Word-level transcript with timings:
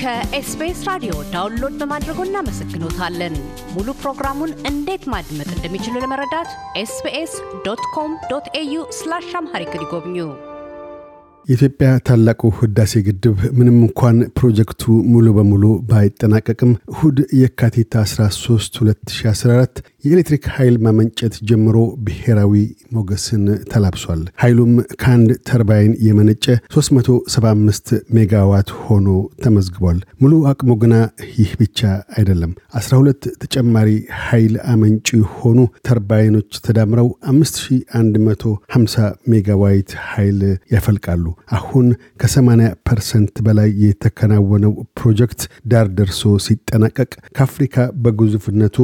ከ 0.00 0.31
SBS 0.31 0.78
ራዲዮ 0.88 1.14
download 1.32 1.74
በማድረጎ 1.80 2.20
እናመሰግኖታለን። 2.26 3.34
ሙሉ 3.74 3.88
ፕሮግራሙን 4.00 4.52
እንዴት 4.70 5.02
ማድመጥ 5.12 5.48
እንደሚችሉ 5.56 5.94
ለመረዳት 6.02 6.50
SBS 6.82 7.32
dot 7.66 7.82
com 7.94 8.12
dot 8.30 8.46
au 8.60 8.84
slash 8.98 9.28
Amharic 9.40 9.74
ይጎብኙ። 9.78 10.16
የኢትዮጵያ 11.48 11.90
ታላቁ 12.08 12.50
ህዳሴ 12.56 13.02
ግድብ 13.06 13.38
ምንም 13.58 13.76
እንኳን 13.82 14.16
ፕሮጀክቱ 14.38 14.82
ሙሉ 15.12 15.26
በሙሉ 15.36 15.62
ባይጠናቀቅም 15.90 16.72
እሁድ 16.92 17.18
የካቲት 17.40 17.94
13 18.04 18.80
2014 18.82 19.82
የኤሌክትሪክ 20.04 20.44
ኃይል 20.54 20.76
ማመንጨት 20.84 21.34
ጀምሮ 21.48 21.76
ብሔራዊ 22.04 22.52
ሞገስን 22.94 23.42
ተላብሷል። 23.70 24.22
ኃይሉም 24.42 24.70
ከአንድ 25.00 25.30
ተርባይን 25.48 25.92
የመነጨ 26.06 26.44
375 26.74 27.88
ሜጋዋት 28.16 28.70
ሆኖ 28.80 29.08
ተመዝግቧል። 29.44 29.98
ሙሉ 30.22 30.32
አቅሙ 30.50 30.76
ግና 30.82 30.94
ይህ 31.34 31.50
ብቻ 31.60 31.80
አይደለም። 32.16 32.52
12 32.80 33.28
ተጨማሪ 33.42 33.90
ኃይል 34.22 34.54
አመንጪ 34.72 35.08
ሆኑ 35.34 35.58
ተርባይኖች 35.88 36.60
ተዳምረው 36.66 37.10
5150 37.28 39.04
ሜጋዋት 39.32 39.92
ኃይል 40.08 40.40
ያፈልቃሉ። 40.74 41.24
አሁን 41.56 41.86
ከ80 42.22 42.48
percent 42.88 43.36
በላይ 43.46 43.70
የተከናወነው 43.84 44.72
ፕሮጀክት 45.00 45.40
ዳር 45.70 45.86
ደርሶ 45.98 46.34
ሲጠናቀቅ 46.46 47.10
ከአፍሪካ 47.36 47.76
በግዙፍነቱ 48.02 48.76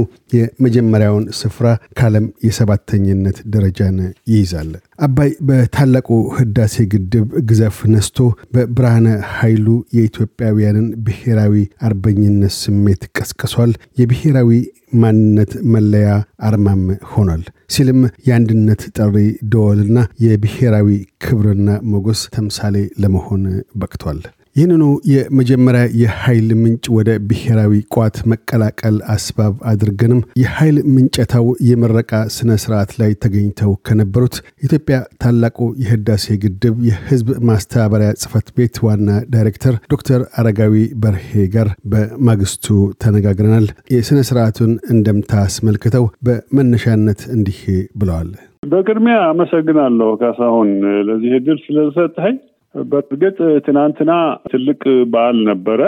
የመጀመሪያውን 1.09 1.27
ስፍራ 1.39 1.67
ከዓለም 1.99 2.27
የሰባተኝነት 2.47 3.37
ደረጃን 3.55 3.99
ይይዛል። 4.31 4.71
አባይ 5.07 5.31
በታላቁ 5.49 6.09
ህዳሴ 6.39 6.85
ግድብ 6.93 7.29
ግዘፍ 7.49 7.77
ነስቶ 7.93 8.19
በብርሃነ 8.55 9.07
ኃይሉ 9.35 9.67
የኢትዮጵያውያንን 9.97 10.87
ብሔራዊ 11.07 11.55
አርበኝነት 11.89 12.55
ስሜት 12.59 13.03
ቀስቅሷል። 13.17 13.73
የብሔራዊ 14.01 14.51
ማንነት 14.97 15.53
መለያ 15.75 16.09
አርማም 16.49 16.83
ሆኗል 17.13 17.43
ሲልም 17.75 18.01
የአንድነት 18.29 18.83
ጥሪ 18.99 19.17
ደወልና 19.53 19.99
የብሔራዊ 20.25 20.89
ክብርና 21.25 21.69
ሞገስ 21.93 22.23
ተምሳሌ 22.37 22.75
ለመሆን 23.03 23.43
በቅቷል። 23.75 24.21
ይህንኑ 24.57 24.85
የመጀመሪያ 25.11 25.83
የኃይል 26.01 26.47
ምንጭ 26.61 26.85
ወደ 26.97 27.11
ብሔራዊ 27.29 27.73
ቋት 27.95 28.17
መቀላቀል 28.33 28.97
አስባብ 29.15 29.55
አድርገንም 29.71 30.21
የኃይል 30.43 30.77
ምንጨታው 30.95 31.47
የምረቃ 31.69 32.23
ስነ 32.37 32.57
ስርዓት 32.63 32.93
ላይ 33.01 33.11
ተገኝተው 33.25 33.73
ከነበሩት 33.89 34.37
ኢትዮጵያ 34.67 34.99
ታላቁ 35.23 35.69
የህዳሴ 35.83 36.39
ግድብ 36.45 36.79
የህዝብ 36.89 37.29
ማስተባበሪያ 37.51 38.11
ጽህፈት 38.23 38.49
ቤት 38.57 38.81
ዋና 38.87 39.19
ዳይሬክተር 39.35 39.77
ዶክተር 39.93 40.23
አረጋዊ 40.39 40.75
በርሄ 41.03 41.29
ጋር 41.57 41.71
በማግስቱ 41.93 42.67
ተነጋግረናል። 43.03 43.69
የስነ 43.95 44.21
ስርዓቱን 44.31 44.75
እንደምታ 44.95 45.45
አስመልክተው 45.45 46.07
በመነሻነት 46.27 47.23
እንዲህ 47.37 47.61
ብለዋል። 48.01 48.31
በቅድሚያ 48.71 49.17
አመሰግናለሁ 49.29 50.11
ካሳሁን 50.21 50.71
ለዚህ 51.09 51.33
እድል 51.37 51.59
ስለሰጠኸኝ። 51.65 52.37
በእርግጥ 52.85 53.37
ትናንትና 53.67 54.13
ትልቅ 54.51 54.83
በዓል 55.13 55.39
ነበረ። 55.49 55.81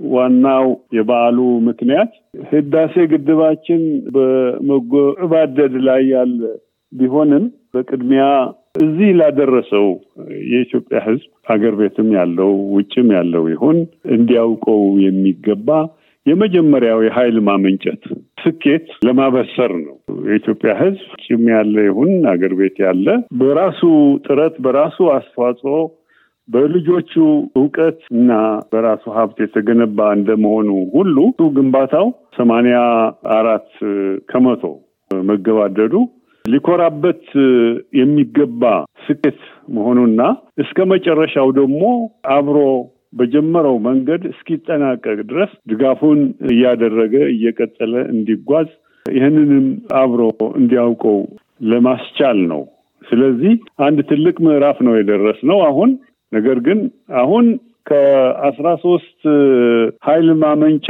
ዋናው 0.00 0.66
የበዓሉ 0.96 1.38
ምክንያት 1.66 2.12
ህዳሴ 2.50 2.94
ግድባችን 3.12 3.82
በመጎባደድ 4.14 5.74
ላይ 5.86 6.02
ያለ 6.12 6.40
ቢሆንም 6.92 7.44
በቅድሚያ 7.74 8.24
እዚህ 8.78 9.10
ላደረሰው 9.18 9.86
የኢትዮጵያ 10.50 10.98
ህዝብ 11.06 11.28
ሀገር 11.50 11.74
ቤትም 11.80 12.08
ያለው 12.16 12.52
ውጭም 12.76 13.08
ያለው 13.16 13.44
ይሁን 13.52 13.78
እንዲያውቀው 14.16 14.82
የሚገባ 15.04 15.68
የመጀመሪያው 16.26 17.00
የኃይል 17.04 17.36
ማመንጨት 17.46 18.02
ስኬት 18.42 18.86
ለማበሰር 19.06 19.72
ነው። 19.80 19.94
የኢትዮጵያ 20.26 20.72
ህዝብ 20.80 21.00
ውጭም 21.14 21.42
ያለ 21.52 21.74
ይሁን 21.88 22.12
አገር 22.32 22.52
ቤት 22.60 22.76
ያለ 22.84 23.06
በራሱ 23.40 23.80
ጥረት 24.26 24.54
በራሱ 24.66 25.08
አስተዋጽኦ 25.16 25.74
በልጆቹ 26.48 27.12
እውቀት 27.58 28.00
እና 28.12 28.30
በራሱ 28.72 29.04
ሀብት 29.16 29.38
የተገነባ 29.42 30.08
እንደመሆኑ 30.16 30.68
ሁሉ 30.94 31.16
ግንባታው 31.56 32.06
ሰማንያ 32.38 32.78
አራት 33.36 33.70
ከመቶ 34.30 34.64
መገባደዱ 35.10 35.94
ሊኮራበት 36.44 37.24
የሚገባ 37.98 38.62
ስኬት 39.04 39.40
መሆኑና 39.74 40.20
እስከ 40.62 40.86
መጨረሻው 40.92 41.48
ደግሞ 41.60 41.82
አብሮ 42.36 42.58
በጀመረው 43.12 43.76
መንገድ 43.86 44.22
እስኪጠናቀቅ 44.30 45.18
ድረስ 45.30 45.50
ድጋፉን 45.70 46.20
እያደረገ 46.52 47.14
እየቀጠለ 47.32 47.94
እንዲጓዝ 48.14 48.68
ይህንንም 49.06 49.66
አብሮ 50.00 50.20
እንዲያውቀው 50.56 51.18
ለማስቻል 51.64 52.38
ነው። 52.52 52.62
ስለዚህ 53.02 53.52
አንድ 53.86 53.98
ትልቅ 54.10 54.36
ምዕራፍ 54.46 54.78
ነው 54.86 54.94
የደረስነው 54.96 55.58
አሁን 55.68 55.90
ነገር 56.32 56.58
ግን 56.66 56.80
አሁን 57.16 57.46
ከአስራ 57.88 58.68
ሶስት 58.84 59.20
ኃይል 60.04 60.28
ማመንጫ 60.42 60.88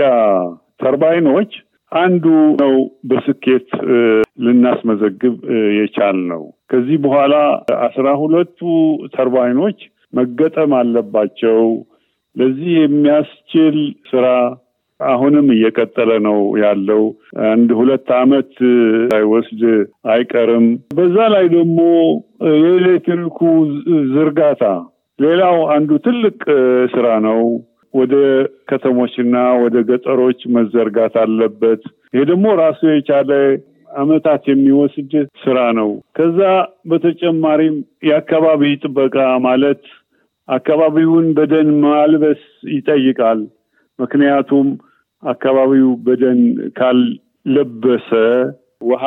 ተርባይኖች 0.82 1.52
አንዱ 1.92 2.26
ነው 2.60 2.74
በስኬት 3.04 3.70
ልናስመዘግብ 4.44 5.34
የቻል 5.78 6.18
ነው። 6.30 6.42
ከዚህ 6.70 6.98
በኋላ 7.04 7.34
አስራ 7.86 8.08
ሁለቱ 8.20 8.60
ተርባይኖች 9.16 9.80
መገጠም 10.12 10.72
አለባቸው። 10.78 11.60
ለዚህ 12.36 12.70
የሚያስችል 12.76 13.76
ስራ 14.10 14.26
አሁንም 15.00 15.46
እየቀጠለ 15.54 16.10
ነው 16.26 16.38
ያለው። 16.62 17.02
አንድ 17.48 17.70
ሁለት 17.78 18.08
አመት 18.18 18.52
ሳይወስድ 19.10 19.62
አይቀርም። 20.12 20.66
በዛ 20.94 21.16
ላይ 21.34 21.46
ደግሞ 21.56 21.78
የኤሌክትሪኩ 22.60 23.40
ዝርጋታ 24.14 24.64
ሌላው 25.22 25.56
አንዱ 25.74 25.90
ትልቅ 26.04 26.38
ስራ 26.94 27.06
ነው። 27.26 27.40
ወደ 27.94 28.14
ከተሞችና 28.70 29.34
ወደ 29.62 29.76
ገጠሮች 29.88 30.40
መዘርጋት 30.54 31.14
አለበት። 31.22 31.82
ይሄ 32.14 32.22
ደግሞ 32.30 32.46
ራሱ 32.60 32.80
የቻለ 32.90 33.30
አመታት 33.96 34.42
የሚወስድ 34.50 35.12
ስራ 35.42 35.58
ነው። 35.78 35.88
ከዛ 36.16 36.38
በተጨማሪም 36.90 37.74
የአካባቢ 38.08 38.70
ጥበቃ 38.82 39.16
ማለት 39.46 39.82
አካባቢውን 40.48 41.26
በደን 41.36 41.68
ማልበስ 41.82 42.40
ይጠይቃል። 42.72 43.40
ምክንያቱም 43.98 44.68
አካባቢው 45.22 45.90
በደን 46.06 46.40
ካልለበሰ 46.78 48.08
ውሃ፣ 48.84 49.04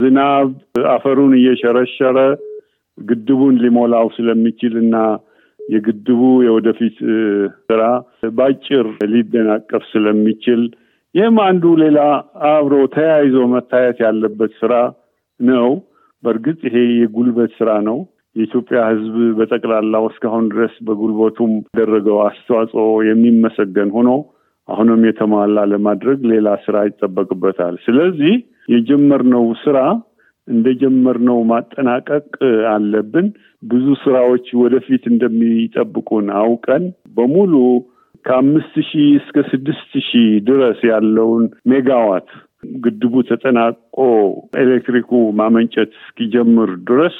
ዝናብ 0.00 0.48
አፈሩን 0.92 1.32
እየሸረሸረ 1.38 2.18
ግድቡን 2.98 3.54
ሊሞላው 3.62 4.06
ስለሚችል 4.16 4.74
እና 4.82 4.96
የግድቡ 5.66 6.20
የወደፊት 6.46 6.96
ስራ 7.68 7.82
ባጭር 8.36 8.86
ሊደናቀፍ 9.12 9.84
ስለሚችል 9.92 10.62
ይህም 11.14 11.36
አንዱ 11.44 11.64
ሌላ 11.82 11.98
አብሮ 12.48 12.74
ተያይዞ 12.94 13.36
መታየት 13.52 13.98
ያለበት 14.04 14.52
ስራ 14.60 14.72
ነው። 15.40 15.68
በእርግጥ 16.22 16.58
ይሄ 16.68 16.76
የጉልበት 17.00 17.50
ስራ 17.58 17.70
ነው። 17.88 17.98
የኢትዮጵያ 18.36 18.78
ሕዝብ 18.88 19.14
በጠቅላላው 19.38 20.04
እስካሁን 20.10 20.46
ድረስ 20.52 20.74
በጉልበቱም 20.86 21.52
ያደረገው 21.70 22.18
አስተዋጽኦ 22.26 22.86
የሚመሰገን 23.08 23.90
ሆኖ 23.96 24.10
አሁንም 24.68 25.02
የተሟላ 25.08 25.58
ለማድረግ 25.72 26.20
ሌላ 26.32 26.48
ስራ 26.64 26.76
ይጠበቅበታል። 26.88 27.74
ስለዚህ 27.84 28.34
የጀመርነው 28.74 29.44
ስራ 29.62 29.78
እንደጀመርነው 30.48 31.38
ማጠናቀቅ 31.50 32.26
አለብን። 32.72 33.28
ብዙ 33.70 33.86
ስራዎች 34.02 34.46
ወደፊት 34.62 35.04
እንደሚጠብቁን 35.12 36.26
አውቀን 36.40 36.84
በሙሉ 37.16 37.54
ከአምስት 38.24 38.74
ሺህ 38.88 39.08
እስከ 39.18 39.42
ስድስት 39.50 39.92
ሺህ 40.06 40.28
ድረስ 40.48 40.78
ያለውን 40.90 41.44
ሜጋዋት 41.72 42.28
ግድቡ 42.84 43.14
ተጠናቆ 43.28 43.96
ኤሌክትሪኩ 44.62 45.10
ማመንጨት 45.40 45.92
እስኪጀምር 46.00 46.70
ድረስ 46.88 47.16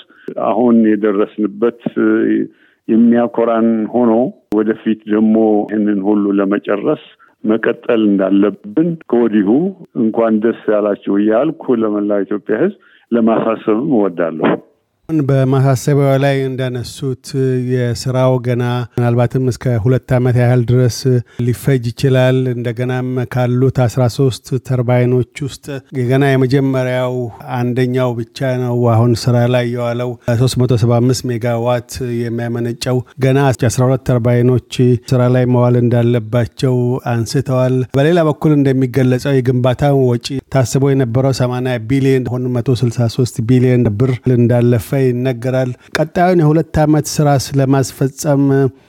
አሁን 0.48 0.76
የደረስንበት 0.90 1.80
የሚያኮራን 2.88 3.68
ሆኖ 3.94 4.12
ወደፊት 4.56 5.00
ደግሞ 5.12 5.36
ይህንን 5.70 6.00
ሁሉ 6.08 6.24
ለመጨረስ 6.38 7.04
መቀጠል 7.44 8.00
እንዳለብን 8.08 8.88
ከወዲሁ 9.10 9.48
እንኳን 10.00 10.34
ደስ 10.44 10.60
ያላችሁ 10.74 11.14
እያልኩ 11.20 11.74
ለመላ 11.82 12.18
ኢትዮጵያ 12.24 12.56
ሕዝብ 12.62 12.78
ለማሳሰብም 13.12 13.90
እወዳለሁ። 13.92 14.50
በማሳሰቢያው 15.08 16.16
ላይ 16.24 16.36
እንዳነሱት 16.46 17.26
የስራው 17.72 18.32
ገና 18.46 18.64
ምናልባትም 18.96 19.44
እስከ 19.52 19.74
ሁለት 19.84 20.08
ዓመት 20.16 20.36
ያህል 20.42 20.62
ድረስ 20.70 20.96
ሊፈጅ 21.46 21.84
ይችላል። 21.90 22.38
እንደገናም 22.54 23.10
ካሉት 23.32 23.76
አስራ 23.86 24.04
ሶስት 24.16 24.46
ተርባይኖች 24.68 25.34
ውስጥ 25.46 25.66
ገና 26.02 26.24
የመጀመሪያው 26.30 27.14
አንደኛው 27.58 28.10
ብቻ 28.20 28.50
ነው 28.64 28.78
አሁን 28.94 29.12
ስራ 29.24 29.36
ላይ 29.54 29.66
የዋለው 29.74 30.10
375 30.32 31.28
ሜጋዋት 31.30 31.90
የሚያመነጨው 32.22 32.98
ገና 33.24 33.38
12 33.52 34.04
ተርባይኖች 34.10 34.72
ስራ 35.12 35.22
ላይ 35.36 35.46
መዋል 35.54 35.76
እንዳለባቸው 35.82 36.76
አንስተዋል። 37.12 37.78
በሌላ 37.96 38.18
በኩል 38.30 38.54
እንደሚገለጸው 38.56 39.34
የግንባታው 39.36 39.96
ወጪ 40.10 40.26
ታስቦ 40.54 40.84
የነበረው 40.92 41.32
80 41.40 41.78
ቢሊዮን 41.88 42.26
አሁን 42.28 42.44
163 42.52 43.42
ቢሊዮን 43.48 43.82
ብር 43.98 44.12
እንዳለፈ 44.36 44.90
ይነገራል። 45.02 45.70
ቀጣዩን 45.98 46.42
የሁለት 46.42 46.76
ዓመት 46.84 47.06
ስራ 47.12 47.28
ለማስፈጸም 47.60 48.42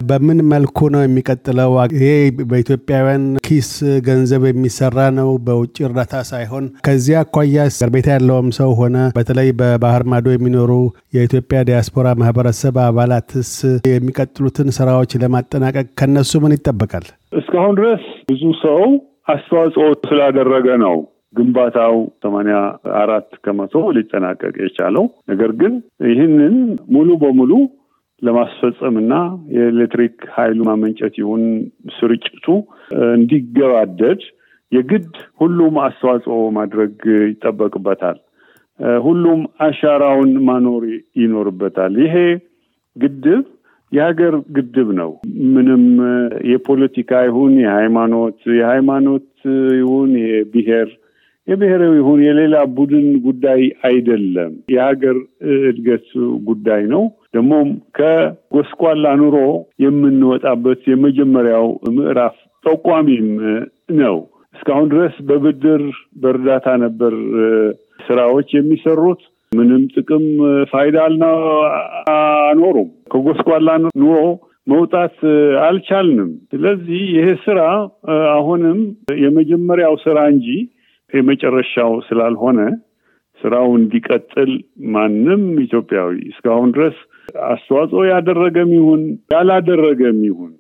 በምን 0.07 0.39
መልኩ 0.51 0.89
ነው 0.93 1.01
የሚቀጥለው? 1.03 1.71
ይሄ 1.97 2.07
በኢትዮጵያውያን 2.51 3.25
ኪስ 3.47 3.71
ገንዘብ 4.07 4.43
የሚሰራ 4.47 4.97
ነው፣ 5.17 5.29
በውጭ 5.47 5.75
እርዳታ 5.87 6.23
ሳይሆን። 6.31 6.65
ከዚያ 6.87 7.23
አኳያ 7.25 7.57
ገር 7.79 7.91
ቤት 7.93 8.07
ያለውም 8.13 8.47
ሰው 8.57 8.71
ሆነ 8.79 8.97
በተለይ 9.17 9.49
በባህር 9.59 10.03
ማዶ 10.11 10.27
የሚኖሩ 10.33 10.71
የኢትዮጵያ 11.15 11.59
ዲያስፖራ 11.69 12.07
ማህበረሰብ 12.21 12.77
አባላትስ 12.85 13.51
የሚቀጥሉትን 13.89 14.69
ስራዎች 14.77 15.11
ለማጠናቀቅ 15.23 15.87
ከነሱ 15.99 16.31
ምን 16.43 16.55
ይጠበቃል? 16.57 17.05
እስካሁን 17.39 17.75
ድረስ 17.79 18.03
ብዙ 18.29 18.43
ሰው 18.63 18.81
አስተዋጽኦ 19.29 19.87
ስላደረገ 20.05 20.67
ነው 20.83 20.95
ግንባታው 21.33 21.95
ሰማንያ 22.23 22.57
አራት 22.99 23.29
ከመቶ 23.45 23.75
ሊጠናቀቅ 23.95 24.53
የቻለው 24.61 25.05
ነገር 25.31 25.51
ግን 25.61 25.73
ይህንን 26.09 26.55
ሙሉ 26.95 27.09
በሙሉ 27.23 27.51
ለማስፈጸምና 28.21 29.13
የኤሌክትሪክ 29.55 30.15
ኃይሉ 30.35 30.59
ማመንጨት 30.69 31.15
ይሁን 31.21 31.43
ስርጭቱ 31.97 32.45
እንዲገባደድ 33.13 34.21
የግድ 34.71 35.11
ሁሉም 35.41 35.75
አስተዋጽኦ 35.83 36.37
ማድረግ 36.57 36.95
ይጠበቅበታል። 37.27 38.17
ሁሉም 39.03 39.39
አሻራውን 39.65 40.31
ማኖር 40.47 40.83
ይኖርበታል። 41.21 41.93
ይሄ 42.03 42.15
ግድብ 42.95 43.45
የሀገር 43.91 44.33
ግድብ 44.55 44.89
ነው። 44.99 45.11
ምንም 45.55 45.83
የፖለቲካ 46.51 47.21
ይሁን 47.27 47.53
የሃይማኖት 47.63 48.39
የሃይማኖት 48.57 49.29
ይሁን 49.77 50.09
የብሔር 50.25 50.89
የብሔራዊ 51.47 51.93
ይሁን 51.97 52.19
የሌላ 52.23 52.55
ቡድን 52.75 53.07
ጉዳይ 53.25 53.61
አይደለም። 53.89 54.53
የሀገር 54.73 55.17
እድገት 55.69 56.07
ጉዳይ 56.47 56.81
ነው። 56.93 57.03
ደግሞም 57.33 57.69
ከጎስቋላ 57.97 59.13
ኑሮ 59.21 59.37
የምንወጣበት 59.83 60.81
የመጀመሪያው 60.91 61.67
ምዕራፍ 61.97 62.35
ጠቋሚም 62.65 63.29
ነው። 64.01 64.17
እስካሁን 64.55 64.87
ድረስ 64.93 65.15
በብድር 65.27 65.81
በእርዳታ 66.21 66.67
ነበር 66.83 67.13
ስራዎች 68.07 68.49
የሚሰሩት። 68.55 69.21
ምንም 69.51 69.83
ጥቅም 69.93 70.25
ፋይዳ 70.71 70.97
አኖሩም። 72.13 72.89
ከጎስቋላ 73.11 73.69
ኑሮ 74.01 74.15
መውጣት 74.67 75.17
አልቻልንም። 75.65 76.31
ስለዚህ 76.51 77.01
ይሄ 77.13 77.27
ስራ 77.45 77.59
አሁንም 78.33 78.79
የመጀመሪያው 79.21 79.95
ስራ 80.03 80.17
እንጂ 80.33 80.47
የመጨረሻው 81.13 81.93
ስላልሆነ 82.07 82.59
ስራው 83.41 83.67
እንዲቀጥል 83.79 84.51
ማንም 84.93 85.43
ኢትዮጵያዊ 85.65 86.13
እስካሁን 86.31 86.69
ድረስ 86.75 86.95
አስተዋጽኦ 87.49 88.01
ያደረገም 88.09 88.71
ይሁን 88.77 89.01
ያላደረገም 89.33 90.19
ይሁን 90.27 90.53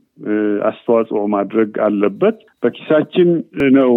አስተዋጽኦ 0.69 1.21
ማድረግ 1.33 1.71
አለበት። 1.87 2.37
በኪሳችን 2.63 3.29
ነው 3.77 3.91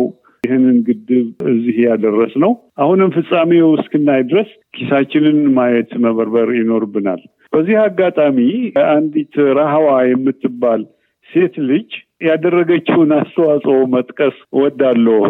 ይህንን 0.44 0.76
ግድብ 0.86 1.26
እዚህ 1.50 1.76
ያደረስ 1.86 2.34
ነው። 2.44 2.52
አሁንም 2.76 3.10
ፍጻሜው 3.16 3.68
እስክናይ 3.74 4.22
ድረስ 4.30 4.50
ኪሳችንን 4.76 5.38
ማየት 5.56 5.90
መበርበር 6.04 6.50
ይኖርብናል። 6.56 7.22
በዚህ 7.52 7.76
አጋጣሚ 7.82 8.38
አንዲት 8.90 9.34
ረሃዋ 9.58 9.88
የምትባል 10.08 10.82
ሴት 11.30 11.54
ልጅ 11.70 11.90
ያደረገችውን 12.20 13.10
አስተዋጽኦ 13.18 13.76
መጥቀስ 13.94 14.36
እወዳለሁ። 14.54 15.20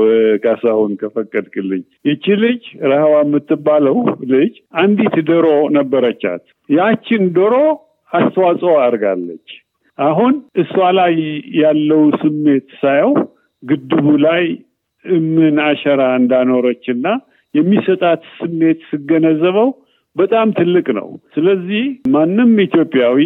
ካሳሁን 0.44 0.92
ከፈቀድክልኝ፣ 1.00 1.82
ይቺ 2.04 2.36
ልጅ 2.42 2.62
ረሃዋ 2.90 3.14
የምትባለው 3.22 3.98
ልጅ 4.32 4.54
አንዲት 4.82 5.16
ዶሮ 5.28 5.46
ነበረቻት። 5.76 6.44
ያችን 6.68 7.24
ዶሮ 7.36 7.54
አስተዋጽኦ 8.12 8.72
አድርጋለች። 8.84 9.48
አሁን 9.98 10.32
እሷ 10.62 10.74
ላይ 10.98 11.14
ያለው 11.60 12.02
ስሜት 12.20 12.68
ሳየው 12.80 13.12
ግድቡ 13.62 14.06
ላይ 14.26 14.44
ምን 15.34 15.56
አሸራ 15.66 16.02
እንዳኖረችና 16.20 17.06
የሚሰጣት 17.54 18.22
ስሜት 18.38 18.80
ስገነዘበው 18.90 19.70
በጣም 20.16 20.48
ትልቅ 20.52 20.86
ነው። 20.98 21.06
ስለዚህ 21.34 21.84
ማንም 22.12 22.52
ኢትዮጵያዊ 22.64 23.18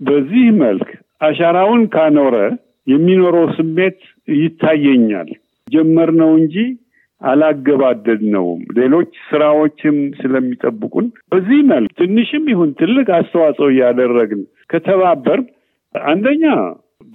በዚህ 0.00 0.46
መልክ 0.62 0.88
አሻራውን 1.20 1.82
ካኖረ 1.94 2.36
የሚኖረው 2.86 3.46
ስሜት 3.56 3.98
ይታየኛል። 4.38 5.30
ጀመር 5.68 6.10
ነው 6.20 6.30
እንጂ 6.40 6.56
አላገባደድነውም። 7.20 8.62
ሌሎች 8.78 9.12
ስራዎችም 9.28 9.96
ስለሚጠብቁን 10.18 11.06
በዚህ 11.32 11.60
መልክ 11.70 11.90
ትንሽም 12.00 12.44
ይሁን 12.52 12.70
ትልቅ 12.80 13.06
አስተዋጽኦ 13.18 13.68
እያደረግን 13.72 14.42
ከተባበር 14.70 15.40
አንደኛ 15.94 16.44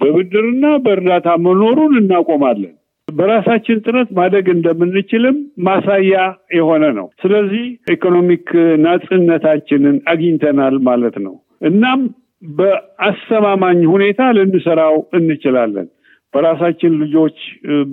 በብድርና 0.00 0.66
በእርዳታ 0.84 1.28
መኖሩን 1.44 1.92
እናቆማለን። 2.00 2.74
በራሳችን 3.08 3.82
ጥረት 3.84 4.10
ማደግ 4.18 4.46
እንደምንችልም 4.52 5.36
ማሳያ 5.66 6.14
የሆነ 6.56 6.84
ነው። 6.98 7.06
ስለዚህ 7.22 7.64
ኢኮኖሚክ 7.94 8.48
ናጽነታችንን 8.86 9.96
አግኝተናል 10.12 10.76
ማለት 10.88 11.16
ነው። 11.26 11.34
እናም 11.62 12.00
በአስተማማኝ 12.42 13.80
ሁኔታ 13.92 14.22
ልንሰራው 14.36 14.96
እንችላለን። 15.18 15.88
በራሳችን 16.34 16.92
ልጆች፣ 17.00 17.38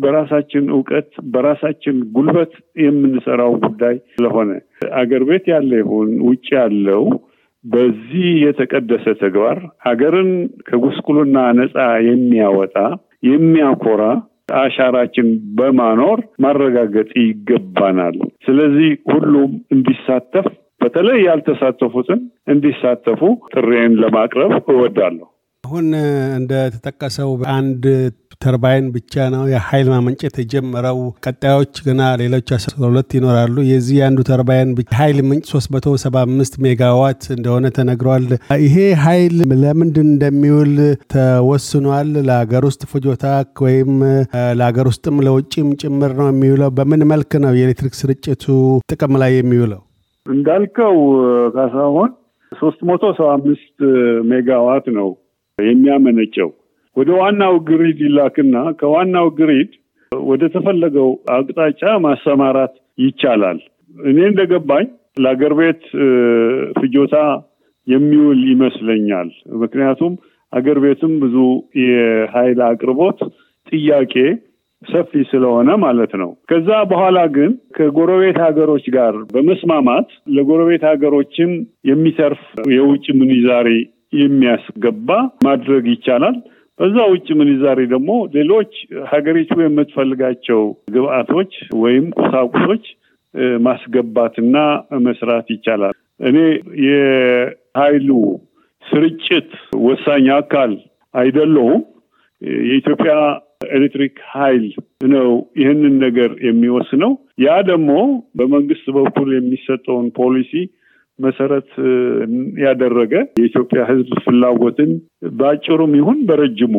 በራሳችን 0.01 0.65
እውቀት፣ 0.75 1.09
በራሳችን 1.33 1.95
ጉልበት 2.15 2.53
የምንሰራው 2.83 3.53
ጉዳይ 3.65 3.95
ስለሆነ 4.13 4.51
አገር 4.99 5.23
ቤት 5.29 5.45
ያለ 5.53 5.71
ይሁን 5.81 6.11
ውጭ 6.27 6.47
ያለው 6.57 7.03
በዚህ 7.65 8.27
የተቀደሰ 8.43 9.05
ተግባር 9.21 9.57
ሀገርን 9.87 10.29
ከጉስቁልና 10.67 11.37
ነፃ 11.57 11.75
የሚያወጣ 12.07 12.75
የሚያኮራ 13.29 14.03
አሻራችን 14.59 15.27
በማኖር 15.57 16.19
ማረጋገጥ 16.43 17.09
ይገባናል። 17.23 18.15
ስለዚህ 18.47 18.89
ሁሉም 19.11 19.51
እንዲሳተፍ 19.75 20.47
በተለይ 20.81 21.19
ያልተሳተፉትን 21.25 22.21
እንዲሳተፉ 22.47 23.21
ጥሬን 23.53 23.93
ለማቅረብ 24.01 24.53
እወዳለሁ። 24.73 25.27
አሁን 25.63 25.87
እንደተጠቀሰው 26.37 27.31
አንድ 27.53 27.83
ተርባይን 28.43 28.85
ብቻ 28.93 29.23
ነው 29.33 29.41
የኃይል 29.51 29.87
ማመንጨት 29.93 30.35
የጀመረው። 30.39 30.99
ቀጣዮች 31.25 31.73
ገና 31.87 32.01
ሌሎች 32.21 32.49
አስራ 32.57 32.73
ሁለት 32.83 33.09
ይኖራሉ። 33.17 33.55
የዚህ 33.69 33.97
አንዱ 34.07 34.19
ተርባይን 34.29 34.69
ኃይል 34.99 35.17
ምንጭ 35.29 35.43
375 35.51 36.55
ሜጋዋት 36.65 37.25
እንደሆነ 37.35 37.71
ተነግሯል። 37.77 38.27
ይሄ 38.63 38.75
ኃይል 39.03 39.35
ለምንድን 39.63 40.09
እንደሚውል 40.09 40.73
ተወስኗል? 41.15 42.09
ለሀገር 42.29 42.65
ውስጥ 42.69 42.81
ፍጆታ 42.93 43.25
ወይም 43.65 43.91
ለሀገር 44.59 44.87
ውስጥም 44.91 45.19
ለውጭም 45.27 45.69
ጭምር 45.83 46.13
ነው 46.21 46.29
የሚውለው? 46.31 46.71
በምን 46.79 47.03
መልክ 47.11 47.33
ነው 47.45 47.53
የኤሌክትሪክ 47.53 47.95
ስርጭቱ 48.01 48.45
ጥቅም 48.91 49.15
ላይ 49.23 49.33
የሚውለው? 49.37 49.81
እንዳልከው 50.25 50.95
ካሳሁን 51.55 52.09
ሶስት 52.51 52.79
መቶ 52.89 53.03
ሰባ 53.17 53.29
አምስት 53.37 53.75
ሜጋዋት 54.29 54.85
ነው 54.97 55.09
የሚያመነጨው 55.57 56.49
ወደ 56.95 57.09
ዋናው 57.19 57.55
ግሪድ 57.67 57.99
ይላክና 58.05 58.55
ከዋናው 58.79 59.27
ግሪድ 59.39 59.71
ወደ 60.11 60.43
ተፈለገው 60.53 61.09
አቅጣጫ 61.35 61.81
ማሰማራት 62.05 62.73
ይቻላል። 63.03 63.59
እኔ 64.05 64.17
እንደገባኝ 64.29 64.87
ለአገር 65.23 65.53
ቤት 65.59 65.83
ፍጆታ 66.79 67.15
የሚውል 67.87 68.41
ይመስለኛል። 68.51 69.29
ምክንያቱም 69.61 70.13
አገር 70.53 70.77
ቤትም 70.83 71.13
ብዙ 71.23 71.35
የኃይል 71.83 72.59
አቅርቦት 72.69 73.19
ጥያቄ 73.71 74.13
ሰፊ 74.81 75.11
ስለሆነ 75.29 75.69
ማለት 75.83 76.11
ነው። 76.21 76.29
ከዛ 76.49 76.69
በኋላ 76.91 77.19
ግን 77.35 77.51
ከጎረቤት 77.77 78.37
ሀገሮች 78.45 78.85
ጋር 78.95 79.15
በመስማማት 79.33 80.07
ለጎረቤት 80.35 80.83
ሀገሮችም 80.89 81.51
የሚተርፍ 81.89 82.43
የውጭ 82.73 83.05
ምንዛሬ 83.21 83.69
የሚያስገባ 84.19 85.09
ማድረግ 85.45 85.85
ይቻላል። 85.93 86.37
በዛ 86.79 86.97
ውጭ 87.11 87.27
ምንዛሬ 87.39 87.79
ደግሞ 87.93 88.11
ሌሎች 88.35 88.73
ሀገሪቱ 89.11 89.53
የምትፈልጋቸው 89.61 90.61
ግብአቶች 90.95 91.51
ወይም 91.81 92.05
ቁሳቁሶች 92.19 92.85
ማስገባትና 93.65 94.55
መስራት 95.05 95.47
ይቻላል። 95.55 95.95
እኔ 96.21 96.37
የኃይሉ 96.85 98.09
ስርጭት 98.83 99.49
ወሳኝ 99.83 100.27
አካል 100.37 100.71
አይደለሁም። 101.13 101.81
የኢትዮጵያ 102.65 103.13
ኤሌክትሪክ 103.69 104.17
ኃይል 104.33 104.65
ነው 105.13 105.29
ይህንን 105.59 105.95
ነገር 106.03 106.31
የሚወስነው። 106.47 107.11
ያ 107.43 107.55
ደግሞ 107.69 107.91
በመንግስት 108.39 108.85
በኩል 108.97 109.29
የሚሰጠውን 109.33 110.07
ፖሊሲ 110.19 110.51
መሰረት 111.19 111.71
ያደረገ 112.63 113.13
የኢትዮጵያ 113.39 113.81
ሕዝብ 113.89 114.11
ፍላጎትን 114.25 114.91
በአጭሩም 115.39 115.93
ይሁን 115.99 116.19
በረጅሙ 116.29 116.75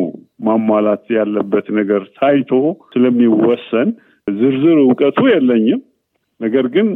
ማሟላት 0.46 1.04
ያለበት 1.18 1.66
ነገር 1.78 2.02
ታይቶ 2.18 2.52
ስለሚወሰን 2.92 3.90
ዝርዝር 4.26 4.78
እውቀቱ 4.84 5.20
የለኝም። 5.30 5.80
ነገር 6.40 6.66
ግን 6.74 6.86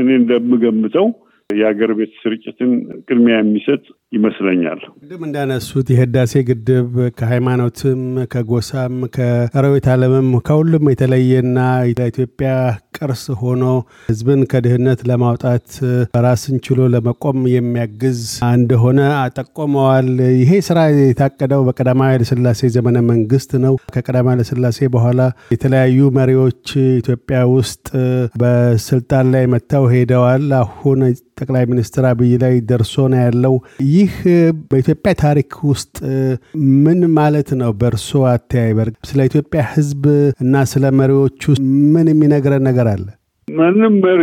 እኔ 0.00 0.08
እንደምገምተው 0.20 1.06
የሀገር 1.50 1.90
ቤት 1.98 2.12
ስርጭትን 2.22 2.70
ቅድሚያ 3.02 3.36
የሚሰጥ 3.38 3.82
ይመስለኛል። 4.12 4.80
ቅድም 5.00 5.22
እንዳነሱት 5.26 5.88
የህዳሴ 5.92 6.42
ግድብ 6.48 6.88
ከሃይማኖትም፣ 7.18 8.00
ከጎሳም፣ 8.32 8.94
ከሰራዊት 9.14 9.86
ዓለምም 9.92 10.30
ከሁሉም 10.46 10.90
የተለየና 10.92 11.58
ለኢትዮጵያ 11.92 12.50
ቅርስ 12.98 13.22
ሆኖ 13.40 13.62
ህዝብን 14.08 14.40
ከድህነት 14.50 15.00
ለማውጣት 15.10 15.68
ራስን 16.24 16.56
ችሎ 16.64 16.88
ለመቆም 16.94 17.38
የሚያግዝ 17.52 18.20
እንደሆነ 18.50 18.98
ጠቆመዋል። 19.38 20.08
ይሄ 20.40 20.50
ስራ 20.68 20.78
የታቀደው 20.98 21.62
በቀዳማዊ 21.68 22.10
ኃይለሥላሴ 22.12 22.70
ዘመነ 22.76 22.98
መንግስት 23.10 23.52
ነው። 23.64 23.74
ከቀዳማዊ 23.94 24.34
ኃይለሥላሴ 24.34 24.88
በኋላ 24.94 25.20
የተለያዩ 25.54 26.10
መሪዎች 26.18 26.64
ኢትዮጵያ 26.98 27.38
ውስጥ 27.54 27.86
በስልጣን 28.42 29.26
ላይ 29.34 29.46
መጥተው 29.54 29.86
ሄደዋል። 29.94 30.46
አሁን 30.60 31.00
ጠቅላይ 31.40 31.64
ሚኒስትር 31.68 32.04
አብይ 32.08 32.32
ላይ 32.42 32.54
ደርሶ 32.70 32.94
ነው 33.12 33.20
ያለው። 33.22 33.54
ይህ 34.00 34.12
በኢትዮጵያ 34.68 35.12
ታሪክ 35.22 35.50
ውስጥ 35.70 35.96
ምን 36.84 37.00
ማለት 37.16 37.48
ነው? 37.60 37.70
በእርሶ 37.80 38.10
አተያይ 38.30 38.70
ስለ 39.08 39.18
ኢትዮጵያ 39.30 39.60
ህዝብ 39.72 40.02
እና 40.44 40.62
ስለ 40.72 40.84
መሪዎቹ 41.00 41.42
ምን 41.94 42.06
የሚነግረን 42.12 42.64
ነገር 42.68 42.88
አለ? 42.92 43.06
ማንም 43.48 43.94
መሪ 44.04 44.22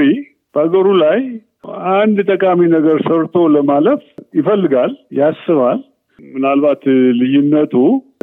በሀገሩ 0.55 0.87
ላይ 1.03 1.19
አንድ 1.95 2.17
ጠቃሚ 2.31 2.59
ነገር 2.75 2.97
ሰርቶ 3.07 3.35
ለማለፍ 3.55 4.01
ይፈልጋል፣ 4.37 4.91
ያስባል። 5.19 5.79
ምናልባት 6.19 6.83
ልዩነቱ 7.19 7.73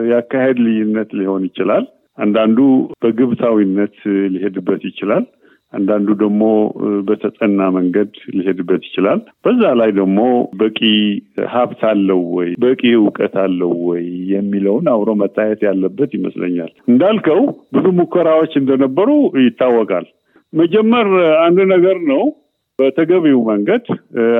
የአካሄድ 0.08 0.58
ልዩነት 0.66 1.10
ሊሆን 1.18 1.42
ይችላል። 1.48 1.84
አንዳንዱ 2.18 2.58
በግብታዊነት 3.02 3.96
ሊሄድበት 4.34 4.82
ይችላል። 4.90 5.24
አንዳንዱ 5.74 6.08
ደግሞ 6.20 6.42
በተጠና 7.08 7.68
መንገድ 7.76 8.10
ሊሄድበት 8.36 8.82
ይችላል። 8.88 9.20
በዛ 9.44 9.62
ላይ 9.80 9.90
ደግሞ 9.98 10.18
በቂ 10.60 10.80
ሀብት 11.54 11.82
አለው 11.90 12.22
ወይ፣ 12.36 12.50
በቂ 12.64 12.82
እውቀት 12.98 13.36
አለው 13.44 13.72
ወይ 13.88 14.04
የሚለውን 14.34 14.86
አብሮ 14.94 15.10
መታየት 15.22 15.62
ያለበት 15.68 16.12
ይመስለኛል። 16.18 16.72
እንዳልከው 16.90 17.42
ብዙ 17.74 17.86
ሙከራዎች 18.00 18.54
እንደነበሩ 18.62 19.10
ይታወቃል። 19.44 20.08
መጀመር 20.52 21.08
አንድ 21.44 21.60
ነገር 21.74 21.98
ነው። 22.10 22.24
በተገቢው 22.78 23.40
መንገድ 23.48 23.84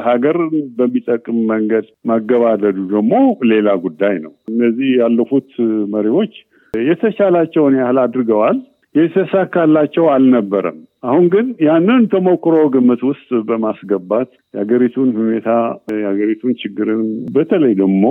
ሀገር 0.07 0.37
በሚጠቅም 0.79 1.37
መንገድ 1.51 1.87
ማገባደዱ 2.11 2.79
ደግሞ 2.93 3.13
ሌላ 3.51 3.69
ጉዳይ 3.85 4.15
ነው። 4.25 4.33
እነዚህ 4.51 4.89
ያለፉት 5.03 5.51
መሪዎች 5.95 6.33
የተቻላቸውን 6.75 7.75
ያህል 7.79 7.99
አድርገዋል። 8.03 8.57
የተሳካላቸው 8.95 10.05
አልነበረም። 10.13 10.77
አሁን 11.05 11.25
ግን 11.29 11.47
ያንን 11.67 12.03
ተሞክሮ 12.13 12.57
ግምት 12.75 13.01
ውስጥ 13.09 13.31
በማስገባት 13.49 14.31
የሀገሪቱን 14.55 15.09
ሁኔታ 15.19 15.49
የሀገሪቱን 15.95 16.53
ችግርን 16.61 17.03
በተለይ 17.35 17.73
ደግሞ 17.81 18.05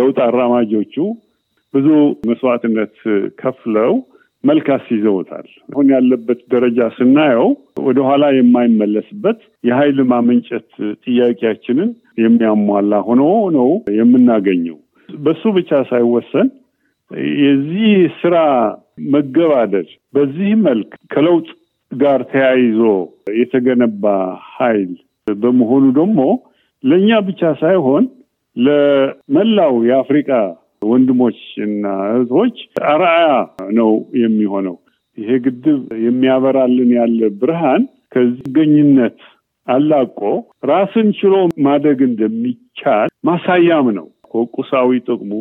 ለውጥ 0.00 0.18
አራማጆቹ 0.26 0.94
ብዙ 1.74 1.88
መስዋዕትነት 2.28 2.94
ከፍለው 3.40 3.94
መልክ 4.44 4.66
አስይዘውታል። 4.74 5.46
አሁን 5.72 5.86
ያለበት 5.94 6.40
ደረጃ 6.52 6.88
ስናየው 6.96 7.48
ወደኋላ 7.86 8.24
የማይመለስበት 8.34 9.38
የኃይል 9.64 9.98
ማመንጨት 10.12 10.68
ጥያቄያችንን 11.06 11.90
የሚያሟላ 12.22 13.00
ሆኖ 13.08 13.22
ነው 13.56 13.68
የምናገኘው። 13.98 14.76
በሱ 15.08 15.52
ብቻ 15.58 15.80
ሳይወሰን 15.90 16.48
የዚህ 17.42 17.90
ስራ 18.20 18.36
መገባደድ 19.12 19.88
በዚህ 20.14 20.50
መልክ 20.64 20.92
ከለውጥ 21.12 21.48
ጋር 21.92 22.20
ተያይዞ 22.30 22.80
የተገነባ 23.38 24.04
ኃይል 24.50 24.92
በመሆኑ 25.26 25.84
ደግሞ 25.98 26.20
ለእኛ 26.84 27.18
ብቻ 27.28 27.42
ሳይሆን 27.62 28.04
ለመላው 28.56 29.74
የአፍሪቃ 29.88 30.30
ወንድሞች 30.90 31.38
እና 31.66 31.84
እህቶች 32.10 32.56
አርአያ 32.90 33.28
ነው 33.78 33.90
የሚሆነው። 34.22 34.76
ይሄ 35.18 35.30
ግድብ 35.44 35.66
የሚያበራልን 36.06 36.90
ያለ 36.96 37.28
ብርሃን 37.40 37.82
ከዝገኝነት 38.14 39.18
አላቆ 39.68 40.20
ራስን 40.70 41.08
ችሎ 41.18 41.34
ማደግ 41.66 42.00
እንደሚቻል 42.08 43.08
ማሳያም 43.28 43.86
ነው 43.98 44.06
ከቁሳዊ 44.32 44.98
ጥቅሙ 45.08 45.32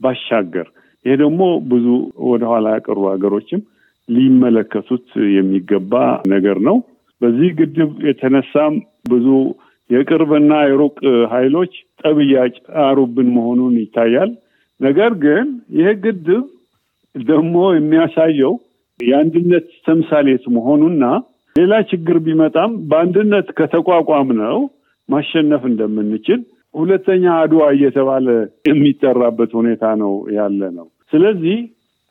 ባሻገር 0.00 0.68
ይሄ 1.04 1.14
ደግሞ 1.22 1.42
ብዙ 1.70 1.86
ወደኋላ 2.30 2.68
ያቀሩ 2.76 2.98
ሀገሮችም 3.10 3.60
ሊመለከቱት 4.08 5.06
የሚገባ 5.36 5.94
ነገር 6.32 6.58
ነው። 6.68 6.76
በዚህ 7.20 7.50
ግድብ 7.58 7.92
የተነሳም 8.08 8.74
ብዙ 9.10 9.26
የቅርብና 9.90 10.52
የሩቅ 10.64 10.96
ኃይሎች 11.32 11.72
ጠብ 12.00 12.16
እያጫሩብን 12.24 13.28
መሆኑን 13.36 13.74
ይታያል። 13.82 14.30
ነገር 14.80 15.12
ግን 15.22 15.46
ይህ 15.78 15.88
ግድብ 16.02 16.44
ደግሞ 17.14 17.56
የሚያሳየው 17.74 18.52
የአንድነት 19.00 19.66
ተምሳሌት 19.86 20.44
መሆኑና 20.56 21.04
ሌላ 21.56 21.74
ችግር 21.90 22.16
ቢመጣም 22.26 22.70
በአንድነት 22.90 23.48
ከተቋቋም 23.58 24.28
ነው 24.40 24.58
ማሸነፍ 25.08 25.62
እንደምንችል 25.70 26.40
ሁለተኛ 26.74 27.24
አድዋ 27.42 27.62
እየተባለ 27.74 28.26
የሚጠራበት 28.68 29.50
ሁኔታ 29.58 29.84
ነው 30.02 30.12
ያለ 30.36 30.60
ነው። 30.76 30.86
ስለዚህ 31.12 31.56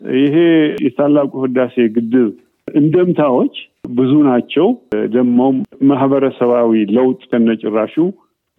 ይሄ 0.01 0.35
የታላቁ 0.83 1.31
ህዳሴ 1.43 1.75
ግድብ 1.95 2.29
እንደምታዎች 2.75 3.55
ብዙ 3.91 4.13
ናቸው። 4.27 4.67
ደግሞም 5.13 5.55
ማህበረሰባዊ 5.83 6.71
ለውጥ 6.91 7.19
ከነጭራሹ 7.31 7.95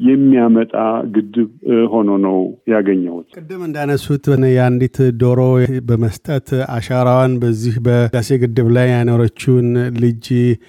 የሚያመጣ 0.00 0.72
ግድብ 1.14 1.48
ሆኖ 1.92 2.10
ነው 2.24 2.36
ያገኘሁት። 2.72 3.26
ቅድም 3.38 3.62
እንዳነሱት 3.66 4.24
የአንዲት 4.50 4.96
ዶሮ 5.20 5.40
በመስጠት 5.88 6.48
አሻራዋን 6.74 7.32
በዚህ 7.42 7.74
በህዳሴ 7.86 8.38
ግድብ 8.42 8.68
ላይ 8.76 8.86
ያኖረችውን 8.92 9.68
ልጅ 10.02 10.26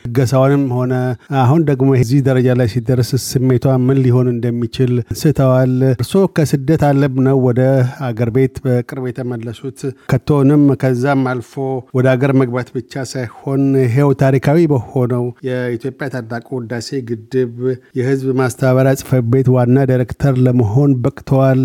እገሳዋንም 0.09 0.63
ሆነ 0.77 0.93
አሁን 1.41 1.61
ደግሞ 1.69 1.89
እዚህ 1.99 2.23
ደረጃ 2.27 2.55
ላይ 2.59 2.69
ሲደርስ 2.73 3.11
ስሜቷ 3.27 3.75
ምን 3.85 3.99
ሊሆን 4.05 4.29
እንደሚችል 4.33 4.93
ስተዋል። 5.21 5.75
እርስዎ 5.93 6.23
ከስደት 6.37 6.83
አለም 6.89 7.15
ነው 7.27 7.37
ወደ 7.47 7.61
አገር 8.07 8.31
ቤት 8.35 8.55
በቅርብ 8.65 9.05
የተመለሱት። 9.09 9.79
ከቶንም 10.11 10.65
ከዛም 10.81 11.23
አልፎ 11.31 11.53
ወደ 11.93 12.07
አገር 12.13 12.33
መግባት 12.41 12.69
ብቻ 12.75 13.05
ሳይሆን 13.11 13.63
ይሄው 13.83 14.11
ታሪካዊ 14.23 14.67
በሆነው 14.73 15.25
የኢትዮጵያ 15.49 16.07
ታላቁ 16.15 16.47
ህዳሴ 16.59 16.89
ግድብ 17.09 17.55
የህዝብ 17.99 18.29
ማስተባበሪያ 18.39 18.95
ጽፈ 18.99 19.11
ቤት 19.29 19.47
ዋና 19.53 19.77
ዳይሬክተር 19.89 20.33
ለመሆን 20.45 20.91
በቅተዋል። 21.03 21.61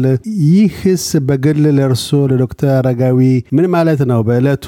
ይህስ 0.49 1.07
በግል 1.29 1.63
ለእርሶ 1.77 2.09
ለዶክተር 2.31 2.73
አረጋዊ 2.77 3.21
ምን 3.57 3.67
ማለት 3.75 4.01
ነው? 4.11 4.21
በዕለቱ 4.29 4.67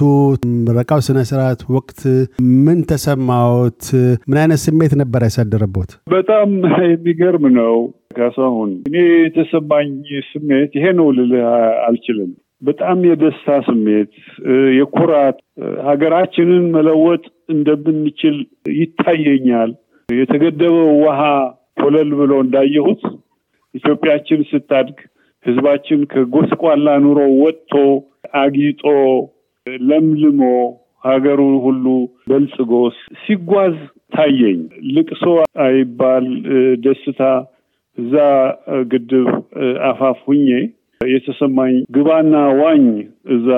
ምረቃው 0.67 1.01
ስነ 1.07 1.19
ስርዓት 1.31 1.61
ወቅት 1.77 2.01
ምን 2.65 2.81
ተሰማዎት? 2.91 3.83
ምን 4.29 4.39
አይነት 4.43 4.63
ስሜት 4.67 4.95
ነበር 5.03 5.23
ያሳደረቦት? 5.27 5.91
በጣም 6.13 6.49
የሚገርም 6.87 7.47
ነው 7.59 7.77
ካሳሁን። 8.19 8.71
እኔ 8.89 8.97
የተሰማኝ 9.19 9.89
ስሜት 10.31 10.71
ይሄ 10.79 10.87
ነው 10.99 11.09
ልልህ 11.17 11.47
አልችልም። 11.87 12.31
በጣም 12.63 12.99
የደስታ 13.07 13.57
ስሜት፣ 13.67 14.13
የኩራት 14.79 15.39
ሀገራችንን 15.87 16.65
መለወጥ 16.77 17.25
እንደምንችል 17.51 18.37
ይታየኛል። 18.77 19.73
የተገደበው 20.09 20.91
ውሃ 21.03 21.21
ኮለል 21.77 22.11
ብሎ 22.21 22.33
እንዳየሁት 22.45 23.03
ኢትዮጵያችን 23.75 24.41
ስታድግ 24.51 24.99
ህዝባችን 25.45 26.01
ከጎስቋላ 26.13 26.95
ኑሮ 27.05 27.19
ወጥቶ 27.43 27.73
አጊጦ 28.41 28.85
ለምልሞ 29.89 30.43
ሀገሩ 31.05 31.41
ሁሉ 31.65 31.85
በልጽጎ 32.31 32.73
ሲጓዝ 33.23 33.77
ታየኝ። 34.13 34.61
ልቅሶ 34.95 35.25
አይባል 35.65 36.27
ደስታ 36.85 37.21
እዛ 37.99 38.15
ግድብ 38.91 39.29
አፋፍ 39.91 40.23
የተሰማኝ 41.09 41.75
ግባና 41.95 42.35
ዋኝ 42.61 42.85
እዛ 43.35 43.49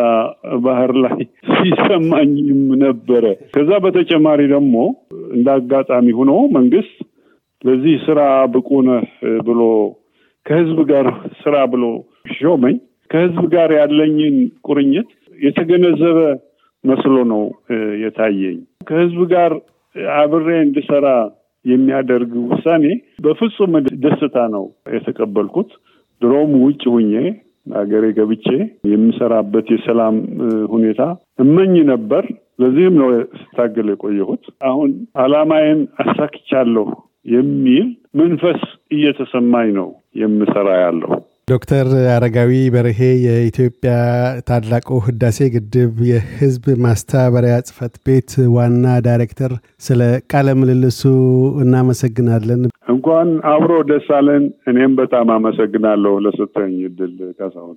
ባህር 0.64 0.92
ላይ 1.04 1.18
ሲሰማኝም 1.52 2.62
ነበረ። 2.82 3.24
ከዛ 3.54 3.70
በተጨማሪ 3.84 4.40
ደግሞ 4.54 4.74
እንደ 5.36 5.48
አጋጣሚ 5.56 6.06
ሆኖ 6.18 6.32
መንግስት 6.56 6.96
ለዚህ 7.64 7.94
ስራ 8.04 8.20
ብቁ 8.52 8.68
ነህ 8.88 9.06
ብሎ 9.46 9.60
ከህዝብ 10.46 10.78
ጋር 10.90 11.06
ስራ 11.40 11.56
ብሎ 11.72 11.84
ሾመኝ። 12.34 12.76
ከህዝብ 13.10 13.44
ጋር 13.54 13.70
ያለኝን 13.78 14.36
ቁርኝት 14.66 15.08
የተገነዘበ 15.38 16.18
መስሎ 16.84 17.16
ነው 17.32 17.42
የታየኝ። 18.02 18.58
ከህዝብ 18.88 19.20
ጋር 19.32 19.52
አብሬ 20.16 20.48
እንድሰራ 20.60 21.06
የሚያደርግ 21.64 22.32
ውሳኔ 22.50 22.84
በፍጹም 23.24 23.72
ደስታ 24.04 24.36
ነው 24.54 24.64
የተቀበልኩት። 24.96 25.70
ድሮም 26.22 26.52
ውጭ 26.62 26.82
ሁኜ 26.94 27.12
ሀገሬ 27.72 28.04
ገብቼ 28.16 28.46
የምሰራበት 28.90 29.66
የሰላም 29.74 30.16
ሁኔታ 30.72 31.00
እመኝ 31.38 31.74
ነበር። 31.90 32.24
ለዚህም 32.60 32.94
ነው 33.00 33.08
ስታገል 33.40 33.88
የቆየሁት። 33.92 34.44
አሁን 34.68 34.90
አላማዬን 35.22 35.80
አሳክቻለሁ 36.02 36.86
የሚል 37.28 37.86
መንፈስ 38.20 38.60
እየተሰማኝ 38.92 39.68
ነው 39.78 39.88
የምሰራ 40.20 40.68
ያለው። 40.82 41.12
ዶክተር 41.50 41.86
አረጋዊ 42.14 42.52
በርሄ 42.74 42.98
የኢትዮጵያ 43.24 43.92
ታላቁ 44.48 44.98
ህዳሴ 45.06 45.38
ግድብ 45.54 45.94
የህዝብ 46.08 46.64
ማስተባበሪያ 46.84 47.54
ጽህፈት 47.68 47.94
ቤት 48.06 48.32
ዋና 48.56 48.96
ዳይሬክተር፣ 49.06 49.52
ስለ 49.86 50.00
ቃለ 50.32 50.56
ምልልሱ 50.60 51.02
እናመሰግናለን። 51.64 52.62
እንኳን 52.94 53.30
አብሮ 53.52 53.72
ደስ 53.90 54.08
አለን። 54.18 54.44
እኔም 54.70 54.94
በጣም 55.00 55.30
አመሰግናለሁ 55.36 56.14
ለሰጠኝ 56.26 56.74
እድል 56.86 57.14
ካሳሁን። 57.38 57.76